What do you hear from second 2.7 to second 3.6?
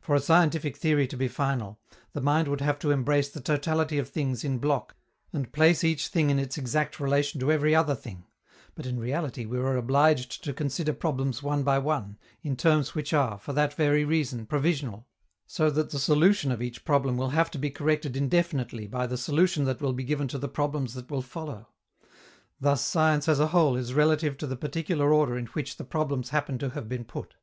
to embrace the